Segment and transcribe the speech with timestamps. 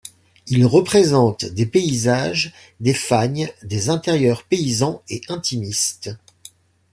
[0.47, 6.09] Il représente des paysages des fagnes, des intérieurs paysans et intimistes.